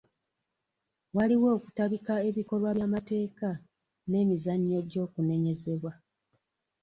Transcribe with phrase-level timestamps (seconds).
[1.15, 3.49] Waliwo okutabika ebikolwa by'amateeka
[4.09, 5.91] n'emizannyo gy'okunenyezebwa.